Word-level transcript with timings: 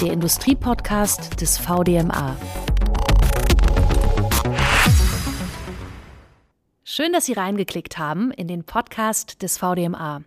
der 0.00 0.12
Industriepodcast 0.12 1.40
des 1.42 1.58
VDMA. 1.58 2.36
Schön, 6.84 7.12
dass 7.12 7.26
Sie 7.26 7.34
reingeklickt 7.34 7.98
haben 7.98 8.30
in 8.30 8.48
den 8.48 8.64
Podcast 8.64 9.42
des 9.42 9.58
VDMA. 9.58 10.22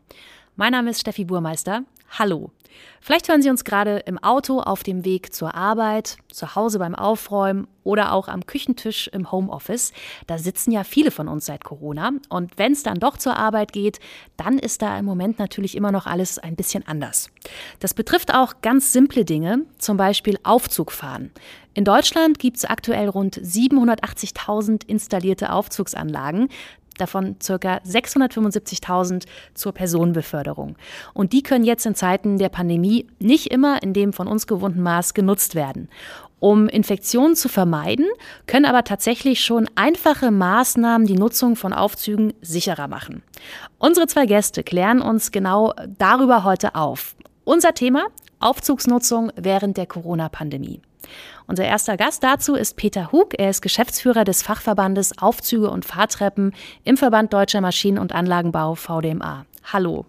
Mein 0.55 0.73
Name 0.73 0.91
ist 0.91 1.01
Steffi 1.01 1.25
Burmeister. 1.25 1.83
Hallo. 2.11 2.51
Vielleicht 3.01 3.27
hören 3.27 3.41
Sie 3.41 3.49
uns 3.49 3.65
gerade 3.65 3.97
im 4.05 4.17
Auto 4.17 4.61
auf 4.61 4.83
dem 4.83 5.03
Weg 5.03 5.33
zur 5.33 5.55
Arbeit, 5.55 6.17
zu 6.31 6.55
Hause 6.55 6.79
beim 6.79 6.95
Aufräumen 6.95 7.67
oder 7.83 8.13
auch 8.13 8.29
am 8.29 8.45
Küchentisch 8.45 9.09
im 9.09 9.29
Homeoffice. 9.31 9.91
Da 10.25 10.37
sitzen 10.37 10.71
ja 10.71 10.85
viele 10.85 11.11
von 11.11 11.27
uns 11.27 11.45
seit 11.45 11.65
Corona. 11.65 12.11
Und 12.29 12.57
wenn 12.57 12.71
es 12.71 12.83
dann 12.83 12.99
doch 12.99 13.17
zur 13.17 13.35
Arbeit 13.35 13.73
geht, 13.73 13.99
dann 14.37 14.57
ist 14.57 14.81
da 14.81 14.97
im 14.97 15.05
Moment 15.05 15.37
natürlich 15.37 15.75
immer 15.75 15.91
noch 15.91 16.05
alles 16.05 16.39
ein 16.39 16.55
bisschen 16.55 16.87
anders. 16.87 17.29
Das 17.79 17.93
betrifft 17.93 18.33
auch 18.33 18.61
ganz 18.61 18.93
simple 18.93 19.25
Dinge, 19.25 19.65
zum 19.77 19.97
Beispiel 19.97 20.39
Aufzug 20.43 20.91
fahren. 20.91 21.31
In 21.75 21.85
Deutschland 21.85 22.37
gibt 22.37 22.57
es 22.57 22.65
aktuell 22.65 23.09
rund 23.09 23.35
780.000 23.35 24.87
installierte 24.87 25.51
Aufzugsanlagen 25.51 26.49
davon 26.97 27.35
ca. 27.39 27.77
675.000 27.77 29.25
zur 29.53 29.71
Personenbeförderung. 29.71 30.75
Und 31.13 31.33
die 31.33 31.43
können 31.43 31.65
jetzt 31.65 31.85
in 31.85 31.95
Zeiten 31.95 32.37
der 32.37 32.49
Pandemie 32.49 33.07
nicht 33.19 33.47
immer 33.47 33.81
in 33.83 33.93
dem 33.93 34.13
von 34.13 34.27
uns 34.27 34.47
gewohnten 34.47 34.81
Maß 34.81 35.13
genutzt 35.13 35.55
werden. 35.55 35.89
Um 36.39 36.67
Infektionen 36.67 37.37
zu 37.37 37.47
vermeiden, 37.47 38.05
können 38.47 38.65
aber 38.65 38.83
tatsächlich 38.83 39.45
schon 39.45 39.69
einfache 39.75 40.29
Maßnahmen 40.29 41.07
die 41.07 41.15
Nutzung 41.15 41.55
von 41.55 41.71
Aufzügen 41.71 42.33
sicherer 42.41 42.89
machen. 42.89 43.23
Unsere 43.77 44.07
zwei 44.07 44.25
Gäste 44.25 44.61
klären 44.61 45.01
uns 45.01 45.31
genau 45.31 45.73
darüber 45.97 46.43
heute 46.43 46.75
auf. 46.75 47.15
Unser 47.45 47.73
Thema 47.73 48.07
Aufzugsnutzung 48.39 49.31
während 49.37 49.77
der 49.77 49.85
Corona-Pandemie. 49.85 50.81
Unser 51.47 51.65
erster 51.65 51.97
Gast 51.97 52.23
dazu 52.23 52.55
ist 52.55 52.77
Peter 52.77 53.11
Hug. 53.11 53.33
Er 53.37 53.49
ist 53.49 53.61
Geschäftsführer 53.61 54.23
des 54.23 54.41
Fachverbandes 54.41 55.17
Aufzüge 55.17 55.69
und 55.69 55.85
Fahrtreppen 55.85 56.53
im 56.83 56.97
Verband 56.97 57.33
Deutscher 57.33 57.61
Maschinen- 57.61 57.99
und 57.99 58.13
Anlagenbau 58.13 58.75
VDMA. 58.75 59.45
Hallo. 59.71 60.05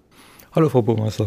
Hallo, 0.53 0.69
Frau 0.69 0.83
Burmeister. 0.83 1.27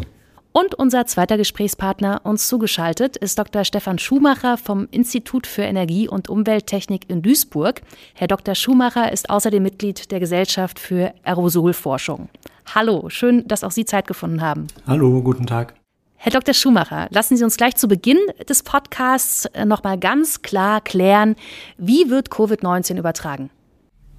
Und 0.52 0.74
unser 0.74 1.06
zweiter 1.06 1.36
Gesprächspartner 1.36 2.22
uns 2.24 2.48
zugeschaltet 2.48 3.16
ist 3.16 3.38
Dr. 3.38 3.64
Stefan 3.64 3.98
Schumacher 3.98 4.56
vom 4.56 4.88
Institut 4.90 5.46
für 5.46 5.62
Energie- 5.62 6.08
und 6.08 6.28
Umwelttechnik 6.28 7.08
in 7.08 7.22
Duisburg. 7.22 7.82
Herr 8.14 8.26
Dr. 8.26 8.54
Schumacher 8.54 9.12
ist 9.12 9.30
außerdem 9.30 9.62
Mitglied 9.62 10.10
der 10.10 10.20
Gesellschaft 10.20 10.78
für 10.80 11.12
Aerosolforschung. 11.22 12.28
Hallo, 12.74 13.08
schön, 13.08 13.46
dass 13.46 13.62
auch 13.62 13.70
Sie 13.70 13.84
Zeit 13.84 14.06
gefunden 14.06 14.40
haben. 14.40 14.66
Hallo, 14.86 15.22
guten 15.22 15.46
Tag. 15.46 15.74
Herr 16.20 16.32
Dr. 16.32 16.52
Schumacher, 16.52 17.06
lassen 17.10 17.36
Sie 17.36 17.44
uns 17.44 17.56
gleich 17.56 17.76
zu 17.76 17.86
Beginn 17.86 18.18
des 18.48 18.64
Podcasts 18.64 19.44
äh, 19.46 19.64
nochmal 19.64 19.96
ganz 19.96 20.42
klar 20.42 20.80
klären, 20.80 21.36
wie 21.76 22.10
wird 22.10 22.28
Covid-19 22.30 22.98
übertragen? 22.98 23.50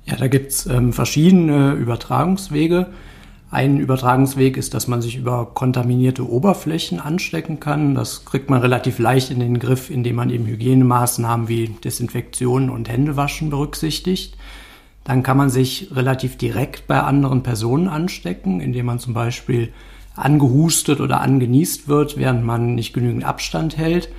Ja, 0.05 0.15
da 0.15 0.27
gibt 0.27 0.51
es 0.51 0.65
ähm, 0.65 0.93
verschiedene 0.93 1.73
Übertragungswege. 1.73 2.87
Ein 3.51 3.79
Übertragungsweg 3.79 4.55
ist, 4.55 4.73
dass 4.73 4.87
man 4.87 5.01
sich 5.01 5.17
über 5.17 5.53
kontaminierte 5.53 6.27
Oberflächen 6.27 7.01
anstecken 7.01 7.59
kann. 7.59 7.95
Das 7.95 8.23
kriegt 8.23 8.49
man 8.49 8.61
relativ 8.61 8.97
leicht 8.97 9.29
in 9.29 9.41
den 9.41 9.59
Griff, 9.59 9.89
indem 9.89 10.15
man 10.15 10.29
eben 10.29 10.45
Hygienemaßnahmen 10.45 11.49
wie 11.49 11.67
Desinfektion 11.83 12.69
und 12.69 12.87
Händewaschen 12.87 13.49
berücksichtigt. 13.49 14.37
Dann 15.03 15.21
kann 15.21 15.35
man 15.35 15.49
sich 15.49 15.89
relativ 15.93 16.37
direkt 16.37 16.87
bei 16.87 17.01
anderen 17.01 17.43
Personen 17.43 17.89
anstecken, 17.89 18.61
indem 18.61 18.85
man 18.85 18.99
zum 18.99 19.13
Beispiel 19.13 19.73
angehustet 20.19 20.99
oder 21.01 21.21
angenießt 21.21 21.87
wird, 21.87 22.17
während 22.17 22.43
man 22.43 22.75
nicht 22.75 22.93
genügend 22.93 23.23
Abstand 23.23 23.77
hält. 23.77 24.09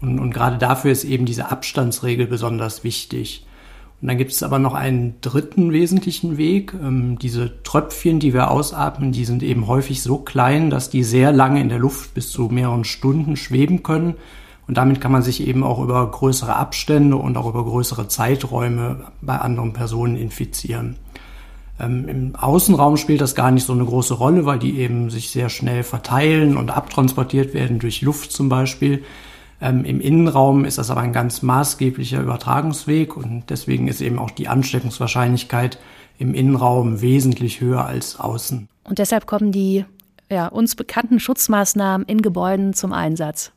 Und, 0.00 0.18
und 0.18 0.32
gerade 0.32 0.58
dafür 0.58 0.92
ist 0.92 1.04
eben 1.04 1.26
diese 1.26 1.50
Abstandsregel 1.50 2.26
besonders 2.26 2.84
wichtig. 2.84 3.44
Und 4.00 4.08
dann 4.08 4.18
gibt 4.18 4.30
es 4.30 4.44
aber 4.44 4.60
noch 4.60 4.74
einen 4.74 5.20
dritten 5.20 5.72
wesentlichen 5.72 6.36
Weg. 6.36 6.72
Ähm, 6.74 7.18
diese 7.18 7.62
Tröpfchen, 7.64 8.20
die 8.20 8.32
wir 8.32 8.50
ausatmen, 8.50 9.10
die 9.10 9.24
sind 9.24 9.42
eben 9.42 9.66
häufig 9.66 10.02
so 10.02 10.18
klein, 10.18 10.70
dass 10.70 10.88
die 10.88 11.02
sehr 11.02 11.32
lange 11.32 11.60
in 11.60 11.68
der 11.68 11.80
Luft 11.80 12.14
bis 12.14 12.30
zu 12.30 12.42
mehreren 12.42 12.84
Stunden 12.84 13.36
schweben 13.36 13.82
können. 13.82 14.14
Und 14.68 14.76
damit 14.76 15.00
kann 15.00 15.10
man 15.10 15.22
sich 15.22 15.46
eben 15.46 15.64
auch 15.64 15.82
über 15.82 16.08
größere 16.08 16.54
Abstände 16.54 17.16
und 17.16 17.36
auch 17.36 17.48
über 17.48 17.64
größere 17.64 18.06
Zeiträume 18.06 19.06
bei 19.20 19.38
anderen 19.38 19.72
Personen 19.72 20.14
infizieren. 20.14 20.96
Ähm, 21.80 22.08
Im 22.08 22.36
Außenraum 22.36 22.96
spielt 22.96 23.20
das 23.20 23.34
gar 23.34 23.50
nicht 23.50 23.64
so 23.64 23.72
eine 23.72 23.84
große 23.84 24.14
Rolle, 24.14 24.46
weil 24.46 24.58
die 24.58 24.78
eben 24.78 25.10
sich 25.10 25.30
sehr 25.30 25.48
schnell 25.48 25.82
verteilen 25.82 26.56
und 26.56 26.70
abtransportiert 26.70 27.54
werden 27.54 27.78
durch 27.78 28.02
Luft 28.02 28.32
zum 28.32 28.48
Beispiel. 28.48 29.04
Ähm, 29.60 29.84
Im 29.84 30.00
Innenraum 30.00 30.64
ist 30.64 30.78
das 30.78 30.90
aber 30.90 31.00
ein 31.00 31.12
ganz 31.12 31.42
maßgeblicher 31.42 32.20
Übertragungsweg 32.20 33.16
und 33.16 33.44
deswegen 33.48 33.88
ist 33.88 34.00
eben 34.00 34.18
auch 34.18 34.30
die 34.30 34.48
Ansteckungswahrscheinlichkeit 34.48 35.78
im 36.18 36.34
Innenraum 36.34 37.00
wesentlich 37.00 37.60
höher 37.60 37.84
als 37.84 38.18
außen. 38.18 38.68
Und 38.84 38.98
deshalb 38.98 39.26
kommen 39.26 39.52
die 39.52 39.84
ja, 40.30 40.46
uns 40.48 40.74
bekannten 40.74 41.20
Schutzmaßnahmen 41.20 42.06
in 42.06 42.22
Gebäuden 42.22 42.74
zum 42.74 42.92
Einsatz. 42.92 43.52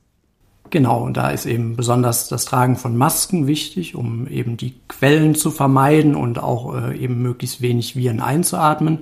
Genau, 0.72 1.04
und 1.04 1.18
da 1.18 1.30
ist 1.32 1.46
eben 1.46 1.76
besonders 1.76 2.30
das 2.30 2.46
Tragen 2.46 2.78
von 2.78 2.96
Masken 2.96 3.46
wichtig, 3.46 3.94
um 3.94 4.26
eben 4.28 4.56
die 4.56 4.74
Quellen 4.88 5.36
zu 5.36 5.52
vermeiden 5.52 6.16
und 6.16 6.40
auch 6.40 6.74
äh, 6.74 6.98
eben 6.98 7.22
möglichst 7.22 7.62
wenig 7.62 7.98
Viren 7.98 8.22
einzuatmen. 8.22 9.00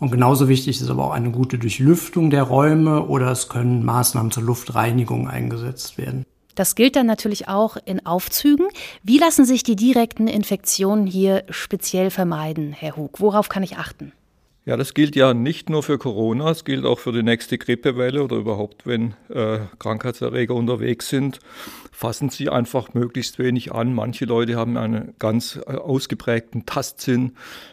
Und 0.00 0.10
genauso 0.10 0.48
wichtig 0.48 0.80
ist 0.80 0.90
aber 0.90 1.04
auch 1.04 1.12
eine 1.12 1.30
gute 1.30 1.58
Durchlüftung 1.58 2.30
der 2.30 2.42
Räume 2.42 3.06
oder 3.06 3.30
es 3.30 3.48
können 3.48 3.84
Maßnahmen 3.84 4.32
zur 4.32 4.42
Luftreinigung 4.42 5.28
eingesetzt 5.28 5.96
werden. 5.96 6.24
Das 6.56 6.74
gilt 6.74 6.96
dann 6.96 7.06
natürlich 7.06 7.46
auch 7.46 7.76
in 7.84 8.04
Aufzügen. 8.04 8.66
Wie 9.04 9.18
lassen 9.18 9.44
sich 9.44 9.62
die 9.62 9.76
direkten 9.76 10.26
Infektionen 10.26 11.06
hier 11.06 11.44
speziell 11.50 12.10
vermeiden, 12.10 12.72
Herr 12.72 12.96
Hug? 12.96 13.20
Worauf 13.20 13.48
kann 13.48 13.62
ich 13.62 13.78
achten? 13.78 14.12
Ja, 14.64 14.76
das 14.76 14.94
gilt 14.94 15.16
ja 15.16 15.34
nicht 15.34 15.70
nur 15.70 15.82
für 15.82 15.98
Corona, 15.98 16.50
es 16.50 16.64
gilt 16.64 16.84
auch 16.84 17.00
für 17.00 17.10
die 17.10 17.24
nächste 17.24 17.58
Grippewelle 17.58 18.22
oder 18.22 18.36
überhaupt, 18.36 18.86
wenn 18.86 19.14
äh, 19.28 19.58
Krankheitserreger 19.80 20.54
unterwegs 20.54 21.08
sind. 21.08 21.40
Fassen 21.90 22.28
Sie 22.28 22.48
einfach 22.48 22.94
möglichst 22.94 23.40
wenig 23.40 23.72
an. 23.72 23.92
Manche 23.92 24.24
Leute 24.24 24.54
haben 24.54 24.76
einen 24.76 25.14
ganz 25.18 25.56
äh, 25.66 25.74
ausgeprägten 25.74 26.64
Tastsinn, 26.64 27.32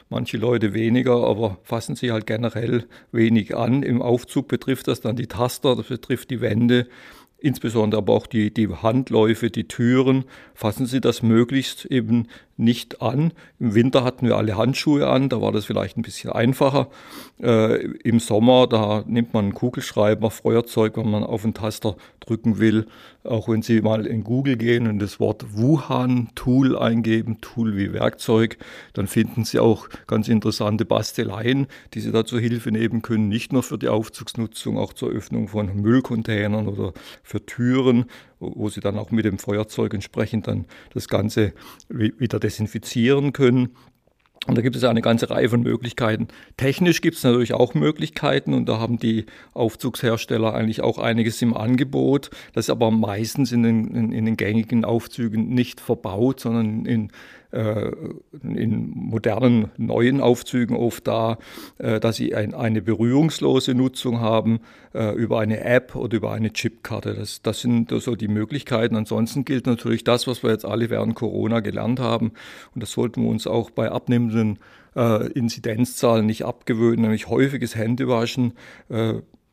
manche 0.09 0.38
Leute 0.38 0.73
weniger, 0.73 1.27
aber 1.27 1.59
fassen 1.61 1.95
Sie 1.95 2.11
halt 2.11 2.25
generell 2.25 2.88
wenig 3.11 3.56
an. 3.56 3.83
Im 3.83 4.01
Aufzug 4.01 4.47
betrifft 4.47 4.88
das 4.88 5.00
dann 5.00 5.16
die 5.16 5.27
Taster, 5.27 5.75
das 5.75 5.89
betrifft 5.89 6.31
die 6.31 6.41
Wände, 6.41 6.88
insbesondere 7.41 8.01
aber 8.01 8.13
auch 8.13 8.27
die, 8.27 8.53
die 8.53 8.67
Handläufe, 8.67 9.50
die 9.50 9.67
Türen, 9.67 10.25
fassen 10.53 10.85
Sie 10.85 11.01
das 11.01 11.22
möglichst 11.22 11.85
eben 11.85 12.27
nicht 12.59 13.01
an. 13.01 13.31
Im 13.59 13.73
Winter 13.73 14.03
hatten 14.03 14.27
wir 14.27 14.35
alle 14.35 14.57
Handschuhe 14.57 15.07
an, 15.07 15.29
da 15.29 15.41
war 15.41 15.53
das 15.53 15.66
vielleicht 15.66 15.97
ein 15.97 16.01
bisschen 16.01 16.31
einfacher. 16.31 16.89
Äh, 17.41 17.85
Im 18.03 18.19
Sommer, 18.19 18.67
da 18.67 19.03
nimmt 19.07 19.33
man 19.33 19.45
einen 19.45 19.53
Kugelschreiber, 19.53 20.29
Feuerzeug, 20.29 20.97
wenn 20.97 21.09
man 21.09 21.23
auf 21.23 21.44
den 21.44 21.53
Taster 21.53 21.95
drücken 22.19 22.59
will. 22.59 22.85
Auch 23.23 23.47
wenn 23.47 23.61
Sie 23.61 23.81
mal 23.81 24.06
in 24.06 24.23
Google 24.23 24.57
gehen 24.57 24.88
und 24.88 25.00
das 25.00 25.19
Wort 25.19 25.57
Wuhan-Tool 25.57 26.77
eingeben, 26.77 27.39
Tool 27.39 27.77
wie 27.77 27.94
Werkzeug, 27.94 28.57
dann 28.94 29.07
finden 29.07 29.45
Sie 29.45 29.59
auch 29.59 29.88
ganz 30.07 30.27
interessante 30.27 30.83
Basteleien, 30.83 31.67
die 31.94 32.01
Sie 32.01 32.11
dazu 32.11 32.39
Hilfe 32.39 32.71
nehmen 32.71 33.01
können, 33.01 33.29
nicht 33.29 33.53
nur 33.53 33.63
für 33.63 33.77
die 33.77 33.88
Aufzugsnutzung, 33.88 34.77
auch 34.77 34.94
zur 34.94 35.09
Öffnung 35.09 35.47
von 35.47 35.81
Müllcontainern 35.81 36.67
oder 36.67 36.94
für 37.29 37.45
Türen 37.45 38.06
wo 38.40 38.69
sie 38.69 38.79
dann 38.79 38.97
auch 38.97 39.12
mit 39.12 39.25
dem 39.25 39.38
Feuerzeug 39.38 39.94
entsprechend 39.94 40.47
dann 40.47 40.66
das 40.94 41.07
Ganze 41.07 41.53
wieder 41.90 42.40
desinfizieren 42.40 43.34
können. 43.34 43.75
Und 44.47 44.57
da 44.57 44.62
gibt 44.62 44.78
es 44.78 44.84
eine 44.85 45.01
ganze 45.01 45.29
Reihe 45.29 45.50
von 45.50 45.62
Möglichkeiten. 45.62 46.29
Technisch 46.56 47.01
gibt 47.01 47.18
es 47.18 47.23
natürlich 47.23 47.53
auch 47.53 47.73
Möglichkeiten 47.73 48.53
und 48.53 48.69
da 48.69 48.79
haben 48.79 48.97
die 48.97 49.25
Aufzugshersteller 49.53 50.53
eigentlich 50.56 50.81
auch 50.81 50.98
einiges 50.98 51.42
im 51.42 51.53
Angebot. 51.53 52.30
Das 52.53 52.65
ist 52.65 52.69
aber 52.69 52.89
meistens 52.89 53.51
in 53.51 53.63
den, 53.63 53.94
in, 53.94 54.12
in 54.13 54.25
den 54.25 54.38
gängigen 54.38 54.86
Aufzügen 54.86 55.50
nicht 55.50 55.81
verbaut, 55.81 56.39
sondern 56.39 56.86
in 56.86 57.12
in 57.51 58.92
modernen 58.94 59.72
neuen 59.78 60.22
Aufzügen 60.22 60.75
oft 60.75 61.07
da, 61.07 61.38
äh, 61.80 62.00
dass 62.00 62.18
sie 62.18 62.36
ein, 62.36 62.54
eine 62.54 62.81
berührungslose 62.81 63.74
Nutzung 63.74 64.19
haben 64.19 64.60
äh, 64.94 65.16
über 65.16 65.40
eine 65.40 65.62
App 65.62 65.96
oder 65.96 66.18
über 66.18 66.31
eine 66.31 66.54
Chipkarte. 66.54 67.16
Das, 67.16 67.42
das 67.42 67.62
sind 67.62 67.90
so 67.90 68.16
die 68.16 68.28
Möglichkeiten. 68.28 68.96
Ansonsten 68.96 69.46
gilt 69.46 69.66
natürlich 69.66 70.04
das, 70.04 70.28
was 70.28 70.44
wir 70.44 70.51
jetzt 70.51 70.66
alle 70.66 70.90
während 70.90 71.16
Corona 71.16 71.60
gelernt 71.60 72.00
haben. 72.00 72.34
Und 72.75 72.84
das 72.84 72.92
sollten 72.92 73.24
wir 73.24 73.30
uns 73.30 73.48
auch 73.48 73.72
bei 73.72 73.90
abnehmenden 73.90 74.60
äh, 74.96 75.31
Inzidenzzahlen 75.31 76.25
nicht 76.25 76.46
abgewöhnen, 76.46 77.01
nämlich 77.01 77.30
häufiges 77.30 77.75
Händewaschen. 77.75 78.54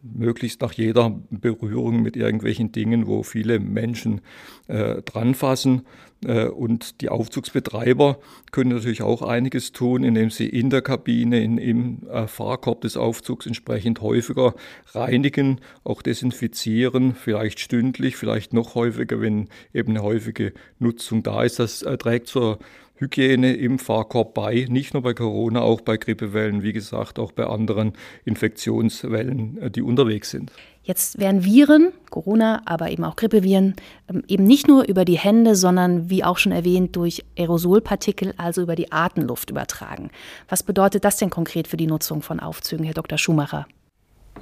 Möglichst 0.02 0.60
nach 0.60 0.72
jeder 0.72 1.20
Berührung 1.30 2.02
mit 2.02 2.16
irgendwelchen 2.16 2.70
Dingen, 2.70 3.06
wo 3.06 3.22
viele 3.22 3.58
Menschen 3.58 4.20
äh, 4.68 5.02
dran 5.02 5.34
fassen. 5.34 5.82
Äh, 6.24 6.46
und 6.46 7.00
die 7.00 7.08
Aufzugsbetreiber 7.08 8.18
können 8.52 8.70
natürlich 8.70 9.02
auch 9.02 9.22
einiges 9.22 9.72
tun, 9.72 10.04
indem 10.04 10.30
sie 10.30 10.48
in 10.48 10.70
der 10.70 10.82
Kabine, 10.82 11.42
in, 11.42 11.58
im 11.58 12.08
äh, 12.08 12.26
Fahrkorb 12.26 12.82
des 12.82 12.96
Aufzugs 12.96 13.46
entsprechend 13.46 14.00
häufiger 14.00 14.54
reinigen, 14.92 15.60
auch 15.84 16.02
desinfizieren, 16.02 17.14
vielleicht 17.14 17.60
stündlich, 17.60 18.16
vielleicht 18.16 18.52
noch 18.52 18.74
häufiger, 18.74 19.20
wenn 19.20 19.48
eben 19.74 19.90
eine 19.90 20.02
häufige 20.02 20.52
Nutzung 20.78 21.22
da 21.22 21.42
ist. 21.42 21.58
Das 21.58 21.82
äh, 21.82 21.98
trägt 21.98 22.28
zur 22.28 22.58
Hygiene 22.96 23.54
im 23.54 23.78
Fahrkorb 23.78 24.34
bei, 24.34 24.66
nicht 24.68 24.94
nur 24.94 25.02
bei 25.02 25.14
Corona, 25.14 25.60
auch 25.60 25.80
bei 25.80 25.96
Grippewellen, 25.96 26.62
wie 26.62 26.72
gesagt, 26.72 27.18
auch 27.18 27.32
bei 27.32 27.44
anderen 27.44 27.92
Infektionswellen, 28.24 29.58
äh, 29.62 29.70
die 29.70 29.82
unterwegs 29.82 30.30
sind. 30.30 30.50
Jetzt 30.82 31.18
werden 31.18 31.44
Viren, 31.44 31.92
Corona, 32.10 32.62
aber 32.64 32.90
eben 32.90 33.02
auch 33.02 33.16
Grippeviren, 33.16 33.74
ähm, 34.08 34.22
eben 34.28 34.44
nicht 34.44 34.68
nur 34.68 34.86
über 34.86 35.04
die 35.04 35.18
Hände, 35.18 35.56
sondern 35.56 36.10
wie 36.10 36.22
auch 36.22 36.38
schon 36.38 36.52
erwähnt, 36.52 36.94
durch 36.94 37.24
Aerosolpartikel, 37.36 38.34
also 38.36 38.62
über 38.62 38.76
die 38.76 38.92
Atemluft 38.92 39.50
übertragen. 39.50 40.10
Was 40.48 40.62
bedeutet 40.62 41.04
das 41.04 41.16
denn 41.16 41.28
konkret 41.28 41.66
für 41.66 41.76
die 41.76 41.88
Nutzung 41.88 42.22
von 42.22 42.38
Aufzügen, 42.38 42.84
Herr 42.84 42.94
Dr. 42.94 43.18
Schumacher? 43.18 43.66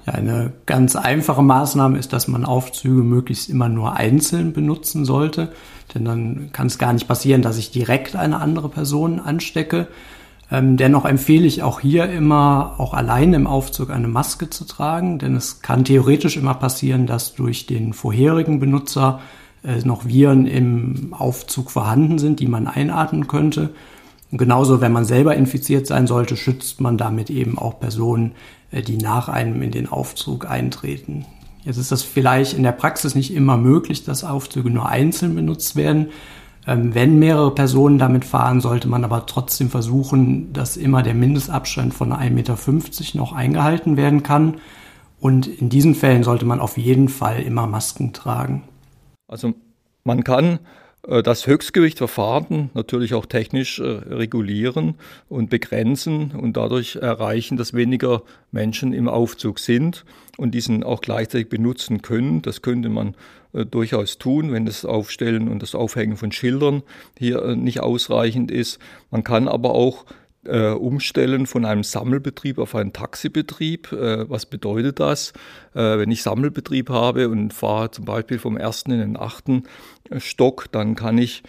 Ja, 0.07 0.13
eine 0.13 0.53
ganz 0.67 0.97
einfache 0.97 1.43
Maßnahme 1.43 1.99
ist, 1.99 2.13
dass 2.13 2.29
man 2.29 2.45
Aufzüge 2.45 3.03
möglichst 3.03 3.49
immer 3.49 3.69
nur 3.69 3.95
einzeln 3.97 4.53
benutzen 4.53 5.05
sollte, 5.05 5.53
denn 5.95 6.05
dann 6.05 6.51
kann 6.53 6.67
es 6.67 6.79
gar 6.79 6.93
nicht 6.93 7.09
passieren, 7.09 7.43
dass 7.43 7.57
ich 7.57 7.71
direkt 7.71 8.15
eine 8.15 8.41
andere 8.41 8.69
Person 8.69 9.19
anstecke. 9.19 9.89
Ähm, 10.51 10.77
dennoch 10.77 11.07
empfehle 11.07 11.47
ich 11.47 11.63
auch 11.63 11.81
hier 11.81 12.11
immer, 12.11 12.75
auch 12.79 12.93
allein 12.93 13.33
im 13.33 13.47
Aufzug 13.47 13.91
eine 13.91 14.09
Maske 14.09 14.51
zu 14.51 14.65
tragen, 14.65 15.19
denn 15.19 15.35
es 15.37 15.63
kann 15.63 15.85
theoretisch 15.85 16.37
immer 16.37 16.55
passieren, 16.55 17.07
dass 17.07 17.35
durch 17.35 17.67
den 17.67 17.95
vorherigen 17.95 18.61
Benutzer 18.61 19.21
äh, 19.65 19.79
noch 19.85 20.05
Viren 20.05 20.47
im 20.47 21.15
Aufzug 21.17 21.71
vorhanden 21.71 22.19
sind, 22.19 22.41
die 22.41 22.47
man 22.47 22.67
einatmen 22.67 23.27
könnte. 23.27 23.71
Genauso, 24.33 24.81
wenn 24.81 24.93
man 24.93 25.05
selber 25.05 25.35
infiziert 25.37 25.87
sein 25.87 26.07
sollte, 26.07 26.37
schützt 26.37 26.81
man 26.81 26.99
damit 26.99 27.31
eben 27.31 27.57
auch 27.57 27.79
Personen, 27.79 28.33
die 28.83 28.97
nach 28.97 29.29
einem 29.29 29.63
in 29.63 29.71
den 29.71 29.89
Aufzug 29.89 30.49
eintreten. 30.49 31.27
Jetzt 31.65 31.79
ist 31.79 31.93
das 31.93 32.03
vielleicht 32.03 32.53
in 32.55 32.63
der 32.63 32.73
Praxis 32.73 33.15
nicht 33.15 33.35
immer 33.35 33.57
möglich, 33.57 34.05
dass 34.05 34.25
Aufzüge 34.25 34.71
nur 34.71 34.89
einzeln 34.89 35.35
benutzt 35.35 35.77
werden. 35.77 36.09
Ähm, 36.67 36.95
wenn 36.95 37.19
mehrere 37.19 37.55
Personen 37.55 37.99
damit 37.99 38.25
fahren, 38.25 38.61
sollte 38.61 38.89
man 38.89 39.05
aber 39.05 39.27
trotzdem 39.27 39.71
versuchen, 39.71 40.53
dass 40.53 40.77
immer 40.77 41.03
der 41.03 41.15
Mindestabstand 41.15 41.95
von 41.95 42.13
1,50 42.13 42.31
Meter 42.31 42.57
noch 43.19 43.33
eingehalten 43.33 43.97
werden 43.97 44.23
kann. 44.23 44.57
Und 45.21 45.47
in 45.47 45.71
diesen 45.71 45.95
Fällen 45.95 46.23
sollte 46.23 46.45
man 46.45 46.61
auf 46.61 46.77
jeden 46.77 47.09
Fall 47.09 47.41
immer 47.41 47.67
Masken 47.67 48.13
tragen. 48.13 48.65
Also 49.27 49.55
man 50.05 50.23
kann 50.23 50.45
äh, 50.55 50.59
das 51.23 51.47
Höchstgewicht 51.47 51.99
verfahren, 51.99 52.71
natürlich 52.75 53.15
auch 53.15 53.27
technisch 53.27 53.79
äh, 53.79 53.83
regulieren 53.85 54.95
und 55.29 55.51
begrenzen 55.51 56.33
und 56.33 56.57
dadurch 56.57 56.97
erreichen, 56.97 57.57
dass 57.57 57.75
weniger 57.75 58.23
Menschen 58.53 58.93
im 58.93 59.09
Aufzug 59.09 59.59
sind 59.59 60.05
und 60.39 60.53
diesen 60.53 60.83
auch 60.83 61.03
gleichzeitig 61.03 61.49
benutzen 61.49 62.01
können. 62.01 62.41
Das 62.41 62.63
könnte 62.63 62.89
man 62.89 63.15
äh, 63.53 63.67
durchaus 63.67 64.19
tun, 64.19 64.53
wenn 64.53 64.65
das 64.65 64.85
Aufstellen 64.85 65.49
und 65.49 65.63
das 65.63 65.75
Aufhängen 65.75 66.17
von 66.17 66.33
Schildern 66.33 66.83
hier 67.19 67.55
nicht 67.55 67.81
ausreichend 67.81 68.51
ist. 68.51 68.79
Man 69.11 69.25
kann 69.25 69.47
aber 69.47 69.75
auch 69.75 70.07
äh, 70.47 70.71
umstellen 70.71 71.47
von 71.47 71.65
einem 71.65 71.83
Sammelbetrieb 71.83 72.59
auf 72.59 72.75
einen 72.75 72.93
Taxibetrieb. 72.93 73.93
Äh, 73.93 74.29
was 74.29 74.47
bedeutet 74.47 75.01
das? 75.01 75.33
Äh, 75.75 75.99
wenn 75.99 76.11
ich 76.11 76.23
Sammelbetrieb 76.23 76.91
habe 76.91 77.29
und 77.29 77.53
fahre 77.53 77.91
zum 77.91 78.05
Beispiel 78.05 78.39
vom 78.39 78.57
ersten 78.57 78.93
in 78.93 79.01
den 79.01 79.17
achten 79.17 79.65
Stock, 80.19 80.67
dann 80.73 80.95
kann 80.95 81.19
ich 81.19 81.43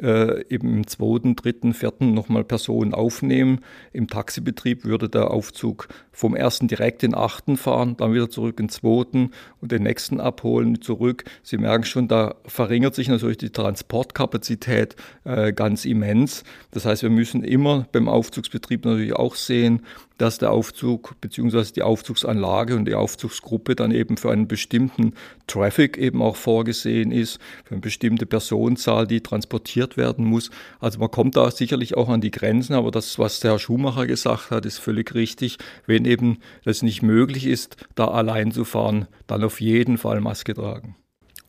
äh, 0.00 0.44
eben 0.48 0.76
im 0.76 0.86
zweiten, 0.86 1.36
dritten, 1.36 1.74
vierten 1.74 2.14
nochmal 2.14 2.44
Personen 2.44 2.94
aufnehmen. 2.94 3.60
Im 3.92 4.08
Taxibetrieb 4.08 4.84
würde 4.84 5.08
der 5.08 5.30
Aufzug 5.30 5.88
vom 6.12 6.34
ersten 6.34 6.68
direkt 6.68 7.02
in 7.02 7.12
den 7.12 7.18
achten 7.18 7.56
fahren, 7.56 7.96
dann 7.96 8.14
wieder 8.14 8.30
zurück 8.30 8.58
in 8.60 8.66
den 8.66 8.70
zweiten 8.70 9.30
und 9.60 9.72
den 9.72 9.82
nächsten 9.82 10.20
abholen, 10.20 10.80
zurück. 10.80 11.24
Sie 11.42 11.58
merken 11.58 11.84
schon, 11.84 12.08
da 12.08 12.36
verringert 12.46 12.94
sich 12.94 13.08
natürlich 13.08 13.38
die 13.38 13.50
Transportkapazität 13.50 14.96
äh, 15.24 15.52
ganz 15.52 15.84
immens. 15.84 16.44
Das 16.70 16.84
heißt, 16.84 17.02
wir 17.02 17.10
müssen 17.10 17.44
immer 17.44 17.86
beim 17.92 18.08
Aufzugsbetrieb 18.08 18.84
natürlich 18.84 19.14
auch 19.14 19.34
sehen, 19.34 19.82
dass 20.20 20.36
der 20.36 20.50
Aufzug 20.50 21.18
bzw. 21.22 21.72
die 21.74 21.82
Aufzugsanlage 21.82 22.76
und 22.76 22.84
die 22.84 22.94
Aufzugsgruppe 22.94 23.74
dann 23.74 23.90
eben 23.90 24.18
für 24.18 24.30
einen 24.30 24.48
bestimmten 24.48 25.14
Traffic 25.46 25.96
eben 25.96 26.20
auch 26.20 26.36
vorgesehen 26.36 27.10
ist, 27.10 27.38
für 27.64 27.72
eine 27.72 27.80
bestimmte 27.80 28.26
Personenzahl, 28.26 29.06
die 29.06 29.22
transportiert 29.22 29.96
werden 29.96 30.26
muss. 30.26 30.50
Also 30.78 30.98
man 30.98 31.10
kommt 31.10 31.36
da 31.36 31.50
sicherlich 31.50 31.96
auch 31.96 32.10
an 32.10 32.20
die 32.20 32.30
Grenzen, 32.30 32.74
aber 32.74 32.90
das, 32.90 33.18
was 33.18 33.40
der 33.40 33.52
Herr 33.52 33.58
Schumacher 33.58 34.06
gesagt 34.06 34.50
hat, 34.50 34.66
ist 34.66 34.78
völlig 34.78 35.14
richtig. 35.14 35.56
Wenn 35.86 36.04
eben 36.04 36.38
das 36.64 36.82
nicht 36.82 37.02
möglich 37.02 37.46
ist, 37.46 37.76
da 37.94 38.08
allein 38.08 38.52
zu 38.52 38.66
fahren, 38.66 39.06
dann 39.26 39.42
auf 39.42 39.60
jeden 39.60 39.96
Fall 39.96 40.20
Maske 40.20 40.52
tragen. 40.52 40.96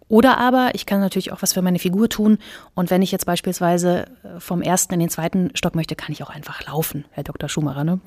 Oder 0.08 0.38
aber 0.38 0.72
ich 0.76 0.86
kann 0.86 1.02
natürlich 1.02 1.34
auch 1.34 1.42
was 1.42 1.54
für 1.54 1.62
meine 1.62 1.80
Figur 1.80 2.08
tun. 2.08 2.38
Und 2.74 2.90
wenn 2.90 3.02
ich 3.02 3.12
jetzt 3.12 3.26
beispielsweise 3.26 4.06
vom 4.40 4.62
ersten 4.62 4.94
in 4.94 5.00
den 5.02 5.10
zweiten 5.10 5.52
Stock 5.56 5.76
möchte, 5.76 5.96
kann 5.96 6.14
ich 6.14 6.24
auch 6.24 6.30
einfach 6.30 6.66
laufen, 6.66 7.06
Herr 7.12 7.24
Dr. 7.24 7.50
Schumacher. 7.50 7.84
Ne? 7.84 8.00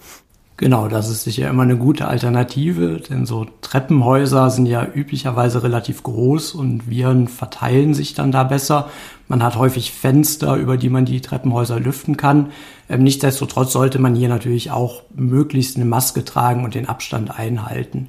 Genau, 0.57 0.87
das 0.87 1.11
ist 1.11 1.25
sicher 1.25 1.51
immer 1.51 1.65
eine 1.65 1.77
gute 1.77 2.07
Alternative, 2.07 3.01
denn 3.01 3.27
so 3.27 3.45
Treppenhäuser 3.61 4.51
sind 4.51 4.67
ja 4.67 4.87
üblicherweise 4.87 5.65
relativ 5.65 6.05
groß 6.05 6.55
und 6.55 6.89
Viren 6.89 7.27
verteilen 7.27 7.93
sich 7.93 8.15
dann 8.15 8.31
da 8.31 8.45
besser. 8.45 8.89
Man 9.27 9.43
hat 9.43 9.57
häufig 9.57 9.91
Fenster, 9.91 10.55
über 10.55 10.77
die 10.77 10.91
man 10.91 11.07
die 11.07 11.21
Treppenhäuser 11.21 11.81
lüften 11.81 12.17
kann. 12.17 12.53
Ähm, 12.89 13.03
nichtsdestotrotz 13.03 13.73
sollte 13.73 13.99
man 13.99 14.15
hier 14.15 14.29
natürlich 14.29 14.71
auch 14.71 15.03
möglichst 15.13 15.75
eine 15.75 15.87
Maske 15.87 16.25
tragen 16.25 16.65
und 16.65 16.77
den 16.77 16.89
Abstand 16.89 17.37
einhalten. 17.37 18.09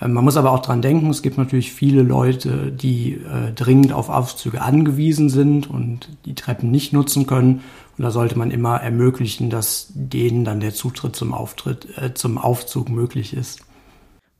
Ähm, 0.00 0.12
man 0.12 0.24
muss 0.24 0.36
aber 0.36 0.52
auch 0.52 0.60
dran 0.60 0.82
denken, 0.82 1.10
es 1.10 1.22
gibt 1.22 1.38
natürlich 1.38 1.72
viele 1.72 2.02
Leute, 2.02 2.72
die 2.72 3.14
äh, 3.14 3.52
dringend 3.54 3.92
auf 3.92 4.08
Aufzüge 4.08 4.62
angewiesen 4.62 5.28
sind 5.28 5.68
und 5.68 6.08
die 6.24 6.34
Treppen 6.34 6.70
nicht 6.70 6.92
nutzen 6.92 7.26
können. 7.26 7.62
Und 7.96 8.04
da 8.04 8.10
sollte 8.10 8.38
man 8.38 8.50
immer 8.50 8.76
ermöglichen, 8.76 9.50
dass 9.50 9.88
denen 9.90 10.44
dann 10.44 10.60
der 10.60 10.72
Zutritt 10.72 11.16
zum 11.16 11.34
Auftritt, 11.34 11.88
äh, 11.98 12.14
zum 12.14 12.38
Aufzug 12.38 12.88
möglich 12.88 13.34
ist. 13.34 13.60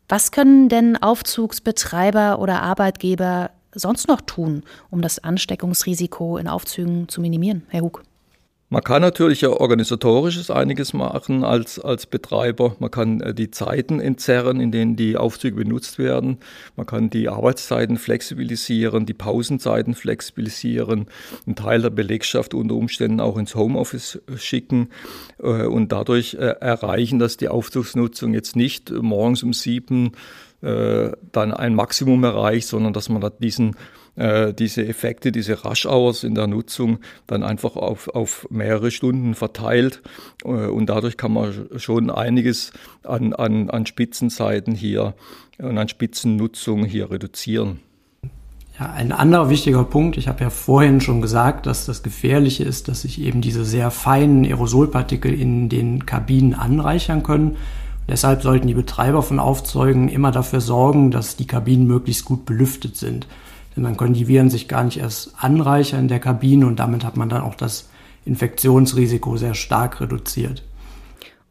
Was 0.08 0.31
können 0.31 0.69
denn 0.69 0.96
Aufzugsbetreiber 0.96 2.38
oder 2.38 2.62
Arbeitgeber 2.62 3.50
sonst 3.75 4.08
noch 4.08 4.22
tun, 4.22 4.62
um 4.90 5.02
das 5.02 5.22
Ansteckungsrisiko 5.22 6.38
in 6.38 6.49
Aufzügen 6.49 7.08
zu 7.08 7.20
minimieren, 7.20 7.62
Herr 7.69 7.82
Hug? 7.82 8.02
Man 8.70 8.82
kann 8.82 9.00
natürlich 9.00 9.41
ja 9.41 9.49
organisatorisches 9.49 10.50
einiges 10.50 10.93
machen 10.93 11.43
als, 11.43 11.79
als 11.79 12.05
Betreiber. 12.05 12.76
Man 12.81 12.91
kann 12.91 13.23
äh, 13.23 13.32
die 13.32 13.50
Zeiten 13.50 13.99
entzerren, 13.99 14.61
in 14.61 14.70
denen 14.70 14.94
die 14.94 15.17
Aufzüge 15.17 15.56
benutzt 15.56 15.99
werden. 15.99 16.37
Man 16.76 16.85
kann 16.85 17.09
die 17.09 17.31
Arbeitszeiten 17.31 17.97
flexibilisieren, 17.97 19.07
die 19.07 19.14
Pausenzeiten 19.14 19.95
flexibilisieren, 19.95 21.07
einen 21.47 21.57
Teil 21.57 21.81
der 21.81 21.88
Belegschaft 21.88 22.52
unter 22.52 22.75
Umständen 22.75 23.21
auch 23.21 23.38
ins 23.38 23.54
Homeoffice 23.54 24.21
schicken 24.37 24.90
äh, 25.38 25.64
und 25.64 25.90
dadurch 25.90 26.35
äh, 26.35 26.57
erreichen, 26.61 27.19
dass 27.19 27.38
die 27.38 27.49
Aufzugsnutzung 27.49 28.35
jetzt 28.35 28.54
nicht 28.54 28.90
morgens 28.90 29.42
um 29.42 29.52
sieben 29.52 30.12
dann 30.61 31.54
ein 31.54 31.76
Maximum 31.76 32.25
erreicht, 32.25 32.66
sondern 32.66 32.92
dass 32.92 33.09
man 33.09 33.31
diesen 33.38 33.76
äh, 34.18 34.52
diese 34.52 34.87
Effekte, 34.87 35.32
diese 35.32 35.62
Rush-Hours 35.62 36.25
in 36.25 36.34
der 36.34 36.46
Nutzung 36.46 36.98
dann 37.26 37.42
einfach 37.42 37.76
auf, 37.76 38.08
auf 38.08 38.46
mehrere 38.50 38.90
Stunden 38.90 39.34
verteilt. 39.34 40.02
Äh, 40.44 40.48
und 40.48 40.87
dadurch 40.87 41.16
kann 41.16 41.32
man 41.32 41.68
schon 41.76 42.10
einiges 42.10 42.72
an, 43.04 43.32
an, 43.32 43.70
an 43.70 43.87
Spitzenzeiten 43.87 44.75
hier 44.75 45.14
und 45.58 45.78
an 45.78 45.88
Spitzennutzung 45.88 46.84
hier 46.84 47.10
reduzieren. 47.10 47.80
Ja, 48.78 48.92
ein 48.92 49.10
anderer 49.10 49.50
wichtiger 49.50 49.82
Punkt, 49.82 50.16
ich 50.16 50.28
habe 50.28 50.44
ja 50.44 50.50
vorhin 50.50 51.00
schon 51.00 51.20
gesagt, 51.20 51.66
dass 51.66 51.84
das 51.84 52.04
Gefährliche 52.04 52.62
ist, 52.62 52.87
dass 52.87 53.02
sich 53.02 53.20
eben 53.20 53.40
diese 53.40 53.64
sehr 53.64 53.90
feinen 53.90 54.44
Aerosolpartikel 54.44 55.32
in 55.32 55.68
den 55.68 56.06
Kabinen 56.06 56.54
anreichern 56.54 57.25
können. 57.25 57.56
Deshalb 58.08 58.42
sollten 58.42 58.68
die 58.68 58.75
Betreiber 58.75 59.22
von 59.22 59.40
Aufzeugen 59.40 60.08
immer 60.08 60.30
dafür 60.30 60.60
sorgen, 60.60 61.10
dass 61.10 61.37
die 61.37 61.46
Kabinen 61.46 61.87
möglichst 61.87 62.25
gut 62.25 62.46
belüftet 62.46 62.96
sind. 62.96 63.26
Denn 63.78 63.85
dann 63.85 63.97
können 63.97 64.14
die 64.14 64.26
Viren 64.26 64.50
sich 64.50 64.66
gar 64.66 64.82
nicht 64.82 64.99
erst 64.99 65.35
anreichern 65.38 66.00
in 66.00 66.08
der 66.08 66.18
Kabine 66.18 66.66
und 66.66 66.80
damit 66.80 67.04
hat 67.04 67.16
man 67.16 67.28
dann 67.28 67.42
auch 67.42 67.54
das 67.54 67.88
Infektionsrisiko 68.25 69.37
sehr 69.37 69.54
stark 69.54 70.00
reduziert. 70.00 70.64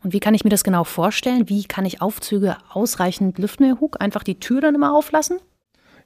Und 0.03 0.12
wie 0.12 0.19
kann 0.19 0.34
ich 0.34 0.43
mir 0.43 0.50
das 0.50 0.65
genau 0.65 0.84
vorstellen? 0.84 1.48
Wie 1.48 1.63
kann 1.63 1.86
ich 1.86 2.01
Aufzüge 2.01 2.57
ausreichend 2.69 3.39
lüften, 3.39 3.65
Herr 3.65 3.79
Hug? 3.79 4.01
Einfach 4.01 4.24
die 4.24 4.41
Tür 4.41 4.60
dann 4.60 4.75
immer 4.75 4.93
auflassen? 4.93 5.39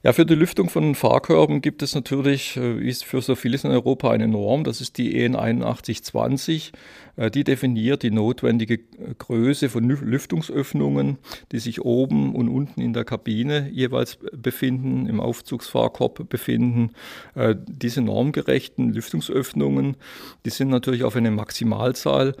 Ja, 0.04 0.12
für 0.12 0.26
die 0.26 0.34
Lüftung 0.34 0.68
von 0.68 0.96
Fahrkörben 0.96 1.60
gibt 1.60 1.80
es 1.80 1.94
natürlich, 1.94 2.56
äh, 2.56 2.80
wie 2.80 2.88
es 2.88 3.04
für 3.04 3.22
so 3.22 3.36
vieles 3.36 3.62
in 3.62 3.70
Europa, 3.70 4.10
eine 4.10 4.26
Norm. 4.26 4.64
Das 4.64 4.80
ist 4.80 4.98
die 4.98 5.16
EN 5.16 5.36
8120. 5.36 6.72
Äh, 7.14 7.30
die 7.30 7.44
definiert 7.44 8.02
die 8.02 8.10
notwendige 8.10 8.80
Größe 9.18 9.68
von 9.68 9.84
Lüftungsöffnungen, 9.84 11.18
die 11.52 11.60
sich 11.60 11.82
oben 11.82 12.34
und 12.34 12.48
unten 12.48 12.80
in 12.80 12.94
der 12.94 13.04
Kabine 13.04 13.70
jeweils 13.70 14.18
befinden, 14.32 15.06
im 15.06 15.20
Aufzugsfahrkorb 15.20 16.28
befinden. 16.28 16.90
Äh, 17.36 17.54
diese 17.64 18.00
normgerechten 18.00 18.92
Lüftungsöffnungen, 18.92 19.96
die 20.44 20.50
sind 20.50 20.68
natürlich 20.68 21.04
auf 21.04 21.14
eine 21.14 21.30
Maximalzahl 21.30 22.34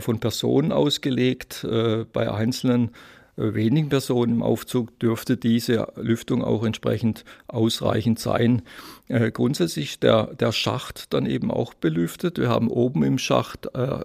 von 0.00 0.20
Personen 0.20 0.70
ausgelegt. 0.70 1.66
Bei 2.12 2.30
einzelnen 2.30 2.90
wenigen 3.38 3.88
Personen 3.88 4.34
im 4.34 4.42
Aufzug 4.42 4.98
dürfte 4.98 5.36
diese 5.36 5.92
Lüftung 5.96 6.42
auch 6.42 6.64
entsprechend 6.64 7.24
ausreichend 7.46 8.18
sein. 8.18 8.62
Äh, 9.06 9.30
grundsätzlich 9.30 10.00
der, 10.00 10.34
der 10.34 10.50
Schacht 10.52 11.14
dann 11.14 11.26
eben 11.26 11.50
auch 11.50 11.74
belüftet. 11.74 12.38
Wir 12.38 12.48
haben 12.48 12.68
oben 12.68 13.02
im 13.04 13.18
Schacht 13.18 13.68
äh, 13.74 14.04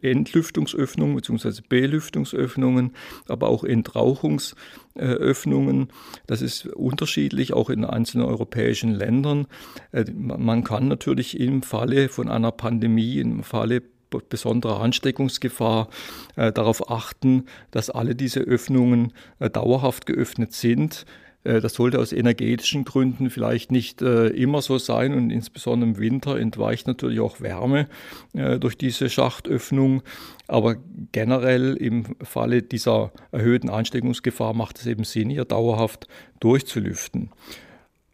Entlüftungsöffnungen 0.00 1.16
bzw. 1.16 1.60
Belüftungsöffnungen, 1.68 2.92
aber 3.26 3.48
auch 3.48 3.64
Entrauchungsöffnungen. 3.64 5.88
Das 6.26 6.40
ist 6.40 6.66
unterschiedlich, 6.66 7.52
auch 7.52 7.68
in 7.70 7.84
einzelnen 7.84 8.26
europäischen 8.26 8.92
Ländern. 8.92 9.48
Äh, 9.92 10.04
man 10.14 10.64
kann 10.64 10.88
natürlich 10.88 11.38
im 11.38 11.62
Falle 11.62 12.08
von 12.08 12.28
einer 12.28 12.52
Pandemie, 12.52 13.18
im 13.18 13.42
Falle 13.42 13.82
besonderer 14.28 14.80
Ansteckungsgefahr 14.80 15.88
äh, 16.36 16.52
darauf 16.52 16.90
achten, 16.90 17.46
dass 17.70 17.90
alle 17.90 18.14
diese 18.14 18.40
Öffnungen 18.40 19.12
äh, 19.38 19.50
dauerhaft 19.50 20.06
geöffnet 20.06 20.52
sind. 20.52 21.06
Äh, 21.44 21.60
das 21.60 21.74
sollte 21.74 21.98
aus 21.98 22.12
energetischen 22.12 22.84
Gründen 22.84 23.30
vielleicht 23.30 23.72
nicht 23.72 24.02
äh, 24.02 24.28
immer 24.28 24.62
so 24.62 24.78
sein 24.78 25.14
und 25.14 25.30
insbesondere 25.30 25.90
im 25.90 25.98
Winter 25.98 26.38
entweicht 26.38 26.86
natürlich 26.86 27.20
auch 27.20 27.40
Wärme 27.40 27.88
äh, 28.34 28.58
durch 28.58 28.76
diese 28.76 29.08
Schachtöffnung. 29.08 30.02
Aber 30.46 30.76
generell 31.12 31.74
im 31.74 32.16
Falle 32.22 32.62
dieser 32.62 33.12
erhöhten 33.32 33.70
Ansteckungsgefahr 33.70 34.54
macht 34.54 34.78
es 34.78 34.86
eben 34.86 35.04
Sinn, 35.04 35.30
hier 35.30 35.44
dauerhaft 35.44 36.08
durchzulüften. 36.40 37.30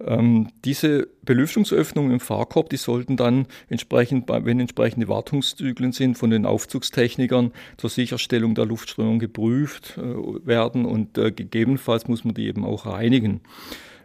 Ähm, 0.06 0.48
diese 0.64 1.08
Belüftungsöffnungen 1.22 2.12
im 2.12 2.20
Fahrkorb, 2.20 2.68
die 2.68 2.76
sollten 2.76 3.16
dann 3.16 3.46
entsprechend, 3.68 4.28
wenn 4.28 4.60
entsprechende 4.60 5.08
Wartungszyklen 5.08 5.92
sind, 5.92 6.18
von 6.18 6.30
den 6.30 6.44
Aufzugstechnikern 6.44 7.52
zur 7.76 7.90
Sicherstellung 7.90 8.54
der 8.54 8.66
Luftströmung 8.66 9.18
geprüft 9.18 9.96
äh, 9.96 10.02
werden 10.46 10.84
und 10.84 11.16
äh, 11.16 11.32
gegebenenfalls 11.32 12.06
muss 12.06 12.24
man 12.24 12.34
die 12.34 12.46
eben 12.46 12.64
auch 12.64 12.86
reinigen. 12.86 13.40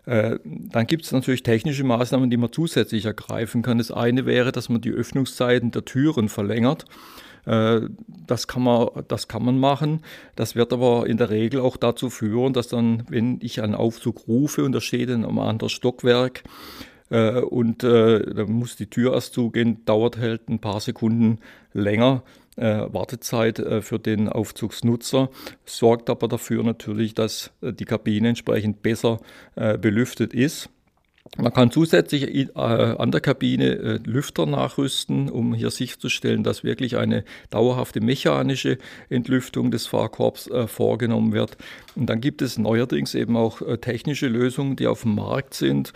Äh, 0.06 0.40
dann 0.46 0.88
gibt 0.88 1.06
es 1.06 1.12
natürlich 1.12 1.44
technische 1.44 1.84
Maßnahmen, 1.84 2.30
die 2.30 2.38
man 2.38 2.52
zusätzlich 2.52 3.06
ergreifen 3.06 3.62
kann. 3.62 3.78
Das 3.78 3.92
eine 3.92 4.26
wäre, 4.26 4.52
dass 4.52 4.70
man 4.70 4.82
die 4.82 4.92
Öffnungszeiten 4.92 5.72
der 5.72 5.86
Türen 5.86 6.30
verlängert. 6.30 6.86
Äh, 7.50 7.90
das 8.28 8.48
kann, 8.48 8.64
man, 8.64 8.90
das 9.08 9.28
kann 9.28 9.44
man 9.44 9.60
machen. 9.60 10.02
Das 10.36 10.56
wird 10.56 10.72
aber 10.72 11.08
in 11.08 11.18
der 11.18 11.32
Regel 11.32 11.62
auch 11.62 11.78
dazu 11.78 12.10
führen, 12.10 12.54
dass 12.54 12.68
dann, 12.68 13.04
wenn 13.10 13.40
ich 13.42 13.62
einen 13.62 13.76
Aufzug 13.76 14.28
rufe 14.28 14.64
und 14.64 14.72
da 14.72 14.82
steht 14.82 15.10
in 15.10 15.26
einem 15.26 15.40
anderen 15.40 15.70
Stockwerk, 15.70 16.44
äh, 17.10 17.40
und 17.42 17.84
äh, 17.84 18.34
da 18.36 18.46
muss 18.46 18.76
die 18.76 18.88
Tür 18.88 19.14
erst 19.14 19.34
zugehen, 19.34 19.84
dauert 19.86 20.20
halt 20.20 20.48
ein 20.48 20.60
paar 20.60 20.80
Sekunden 20.80 21.40
länger. 21.74 22.24
Äh, 22.56 22.94
Wartezeit 22.94 23.58
äh, 23.60 23.82
für 23.82 24.00
den 24.00 24.28
Aufzugsnutzer, 24.28 25.30
sorgt 25.66 26.10
aber 26.10 26.28
dafür 26.28 26.62
natürlich, 26.62 27.14
dass 27.16 27.52
äh, 27.62 27.74
die 27.74 27.86
Kabine 27.86 28.30
entsprechend 28.30 28.82
besser 28.82 29.20
belüftet 29.56 30.34
ist. 30.34 30.70
Man 31.38 31.54
kann 31.54 31.72
zusätzlich 31.72 32.24
äh, 32.24 32.50
an 32.56 33.12
der 33.12 33.22
Kabine 33.22 33.66
äh, 33.66 34.00
Lüfter 34.04 34.46
nachrüsten, 34.46 35.30
um 35.30 35.54
hier 35.54 35.70
sicherzustellen, 35.70 36.44
dass 36.44 36.64
wirklich 36.64 36.98
eine 36.98 37.24
dauerhafte 37.50 38.02
mechanische 38.02 38.78
Entlüftung 39.10 39.72
des 39.72 39.88
Fahrkorbs 39.88 40.48
äh, 40.48 40.68
vorgenommen 40.68 41.32
wird. 41.34 41.58
Und 41.96 42.08
dann 42.08 42.20
gibt 42.20 42.42
es 42.42 42.58
neuerdings 42.58 43.16
eben 43.16 43.38
auch 43.38 43.62
technische 43.82 44.28
Lösungen, 44.28 44.76
die 44.76 44.88
auf 44.88 45.02
dem 45.02 45.16
Markt 45.16 45.54
sind, 45.54 45.92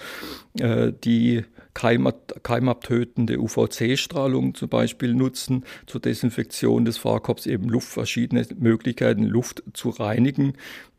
die 0.56 1.44
keimabtötende 1.74 3.40
UVC-Strahlung 3.40 4.54
zum 4.56 4.70
Beispiel 4.70 5.14
nutzen 5.14 5.64
zur 5.88 6.02
Desinfektion 6.02 6.86
des 6.86 6.98
Fahrkorbs, 6.98 7.46
eben 7.46 7.70
Luft, 7.70 7.90
verschiedene 7.90 8.46
Möglichkeiten, 8.58 9.24
Luft 9.24 9.64
zu 9.74 9.90
reinigen 9.90 10.54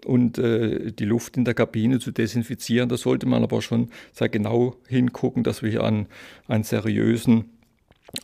und 0.04 0.38
äh, 0.38 0.92
die 0.92 1.04
Luft 1.04 1.36
in 1.36 1.44
der 1.44 1.54
Kabine 1.54 1.98
zu 1.98 2.10
desinfizieren. 2.10 2.88
Da 2.88 2.96
sollte 2.96 3.26
man 3.26 3.42
aber 3.42 3.62
schon 3.62 3.90
sehr 4.12 4.28
genau 4.28 4.76
hingucken, 4.88 5.44
dass 5.44 5.62
wir 5.62 5.70
hier 5.70 5.84
einen, 5.84 6.06
einen 6.48 6.64
seriösen 6.64 7.53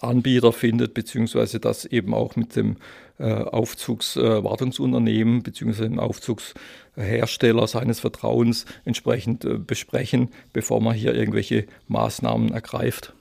Anbieter 0.01 0.53
findet, 0.53 0.95
beziehungsweise 0.95 1.61
das 1.61 1.85
eben 1.85 2.15
auch 2.15 2.37
mit 2.37 2.57
dem 2.57 2.77
äh, 3.19 3.33
Aufzugswartungsunternehmen 3.33 5.39
äh, 5.39 5.43
beziehungsweise 5.43 5.89
dem 5.89 5.99
Aufzugshersteller 5.99 7.67
seines 7.67 8.01
Vertrauens 8.01 8.67
entsprechend 8.85 9.45
äh, 9.45 9.59
besprechen, 9.59 10.29
bevor 10.53 10.81
man 10.81 10.95
hier 10.95 11.15
irgendwelche 11.15 11.67
Maßnahmen 11.89 12.53
ergreift. 12.53 13.15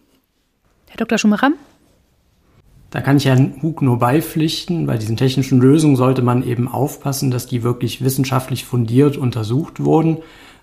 Herr 0.87 0.97
Dr. 0.97 1.17
Schumacher? 1.17 1.51
Da 2.91 3.01
kann 3.01 3.17
ich 3.17 3.25
Herrn 3.25 3.61
Hug 3.61 3.81
nur 3.81 3.99
beipflichten. 3.99 4.87
Bei 4.87 4.97
diesen 4.97 5.15
technischen 5.15 5.59
Lösungen 5.59 5.95
sollte 5.95 6.23
man 6.23 6.43
eben 6.43 6.67
aufpassen, 6.67 7.29
dass 7.29 7.45
die 7.45 7.61
wirklich 7.61 8.03
wissenschaftlich 8.03 8.65
fundiert 8.65 9.15
untersucht 9.15 9.83
wurden. 9.83 10.17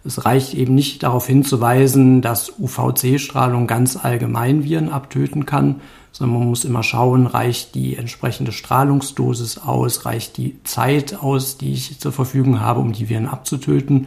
Es 0.06 0.24
reicht 0.24 0.54
eben 0.54 0.74
nicht 0.74 1.02
darauf 1.02 1.26
hinzuweisen, 1.26 2.22
dass 2.22 2.52
UVC-Strahlung 2.60 3.66
ganz 3.66 3.96
allgemein 3.96 4.62
Viren 4.62 4.90
abtöten 4.90 5.46
kann, 5.46 5.80
sondern 6.12 6.38
man 6.38 6.48
muss 6.48 6.64
immer 6.64 6.82
schauen, 6.82 7.26
reicht 7.26 7.74
die 7.74 7.96
entsprechende 7.96 8.52
Strahlungsdosis 8.52 9.58
aus, 9.58 10.06
reicht 10.06 10.36
die 10.36 10.62
Zeit 10.62 11.20
aus, 11.20 11.58
die 11.58 11.72
ich 11.72 11.98
zur 11.98 12.12
Verfügung 12.12 12.60
habe, 12.60 12.80
um 12.80 12.92
die 12.92 13.08
Viren 13.08 13.26
abzutöten. 13.26 14.06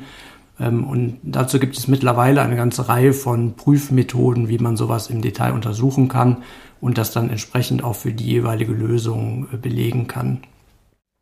Ähm, 0.60 0.86
und 0.86 1.18
dazu 1.24 1.60
gibt 1.60 1.78
es 1.78 1.88
mittlerweile 1.88 2.42
eine 2.42 2.56
ganze 2.56 2.88
Reihe 2.88 3.14
von 3.14 3.56
Prüfmethoden, 3.56 4.48
wie 4.48 4.58
man 4.58 4.78
sowas 4.78 5.08
im 5.08 5.22
Detail 5.22 5.52
untersuchen 5.52 6.08
kann 6.08 6.38
und 6.82 6.98
das 6.98 7.12
dann 7.12 7.30
entsprechend 7.30 7.84
auch 7.84 7.96
für 7.96 8.14
die 8.14 8.26
jeweilige 8.26 8.74
Lösung 8.74 9.48
äh, 9.54 9.58
belegen 9.58 10.08
kann. 10.08 10.40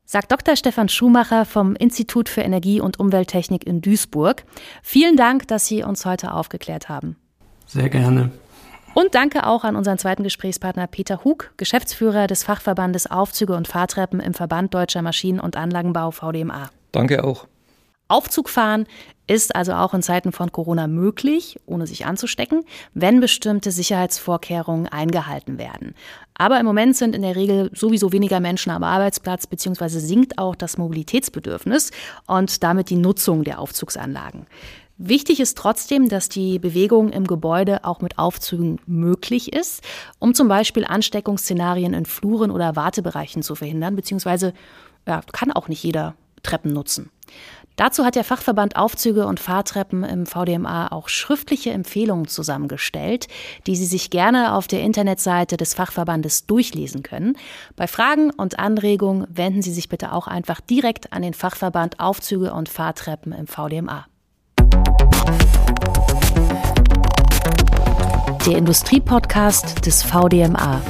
Sagt 0.10 0.32
Dr. 0.32 0.56
Stefan 0.56 0.88
Schumacher 0.88 1.44
vom 1.44 1.76
Institut 1.76 2.30
für 2.30 2.40
Energie- 2.40 2.80
und 2.80 2.98
Umwelttechnik 2.98 3.68
in 3.68 3.82
Duisburg. 3.82 4.46
Vielen 4.82 5.18
Dank, 5.18 5.50
dass 5.50 5.66
Sie 5.66 5.84
uns 5.84 6.06
heute 6.06 6.32
aufgeklärt 6.32 6.88
haben. 6.88 7.18
Sehr 7.66 7.90
gerne. 7.90 8.32
Und 8.94 9.16
danke 9.16 9.46
auch 9.46 9.66
an 9.66 9.76
unseren 9.76 9.98
zweiten 9.98 10.24
Gesprächspartner 10.24 10.88
Peter 10.88 11.26
Hug, 11.26 11.52
Geschäftsführer 11.58 12.28
des 12.28 12.46
Fachverbandes 12.46 13.12
Aufzüge 13.12 13.54
und 13.54 13.68
Fahrtreppen 13.68 14.22
im 14.22 14.34
Verband 14.34 14.74
Deutscher 14.74 15.02
Maschinen- 15.02 15.42
und 15.42 15.58
Anlagenbau 15.58 16.12
VDMA. 16.12 16.70
Danke 16.94 17.26
auch. 17.26 17.46
Aufzugfahren 18.08 18.88
ist 19.28 19.56
also 19.56 19.74
auch 19.74 19.94
in 19.94 20.02
Zeiten 20.02 20.32
von 20.32 20.52
Corona 20.52 20.88
möglich, 20.88 21.60
ohne 21.66 21.86
sich 21.86 22.06
anzustecken, 22.06 22.64
wenn 22.94 23.20
bestimmte 23.20 23.72
Sicherheitsvorkehrungen 23.72 24.88
eingehalten 24.88 25.58
werden. 25.58 25.94
Aber 26.36 26.60
im 26.60 26.66
Moment 26.66 26.96
sind 26.96 27.16
in 27.16 27.22
der 27.22 27.36
Regel 27.36 27.70
sowieso 27.74 28.12
weniger 28.12 28.40
Menschen 28.40 28.72
am 28.72 28.84
Arbeitsplatz, 28.84 29.48
beziehungsweise 29.48 30.00
sinkt 30.00 30.38
auch 30.38 30.56
das 30.56 30.78
Mobilitätsbedürfnis 30.78 31.92
und 32.26 32.64
damit 32.64 32.90
die 32.90 32.96
Nutzung 32.96 33.44
der 33.44 33.60
Aufzugsanlagen. 33.60 34.48
Wichtig 35.00 35.40
ist 35.40 35.58
trotzdem, 35.58 36.10
dass 36.10 36.28
die 36.28 36.58
Bewegung 36.58 37.12
im 37.12 37.28
Gebäude 37.28 37.84
auch 37.84 38.02
mit 38.02 38.18
Aufzügen 38.18 38.80
möglich 38.88 39.54
ist, 39.54 39.84
um 40.18 40.34
zum 40.34 40.48
Beispiel 40.48 40.86
Ansteckungsszenarien 40.86 41.94
in 41.94 42.06
Fluren 42.06 42.50
oder 42.50 42.76
Wartebereichen 42.76 43.44
zu 43.44 43.54
verhindern, 43.54 43.96
beziehungsweise 43.96 44.54
ja, 45.06 45.22
kann 45.32 45.52
auch 45.52 45.68
nicht 45.68 45.84
jeder 45.84 46.16
Treppen 46.42 46.74
nutzen. 46.74 47.12
Dazu 47.78 48.06
hat 48.06 48.16
der 48.16 48.24
Fachverband 48.24 48.76
Aufzüge 48.76 49.28
und 49.28 49.40
Fahrtreppen 49.40 50.04
im 50.04 50.26
VDMA 50.26 50.88
auch 50.92 51.10
schriftliche 51.10 51.70
Empfehlungen 51.70 52.28
zusammengestellt, 52.28 53.28
die 53.68 53.76
Sie 53.76 53.86
sich 53.86 54.10
gerne 54.10 54.56
auf 54.56 54.68
der 54.68 54.82
Internetseite 54.82 55.58
des 55.58 55.76
Fachverbandes 55.76 56.48
durchlesen 56.48 57.04
können. 57.04 57.38
Bei 57.76 57.86
Fragen 57.86 58.32
und 58.32 58.58
Anregungen 58.58 59.28
wenden 59.30 59.62
Sie 59.62 59.72
sich 59.72 59.90
bitte 59.90 60.12
auch 60.12 60.28
einfach 60.28 60.60
direkt 60.60 61.14
an 61.14 61.22
den 61.22 61.36
Fachverband 61.36 62.00
Aufzüge 62.00 62.52
und 62.52 62.68
Fahrtreppen 62.68 63.32
im 63.32 63.46
VDMA. 63.46 64.08
Der 68.48 68.58
Industriepodcast 68.58 69.86
des 69.86 70.02
VDMA. 70.02 70.82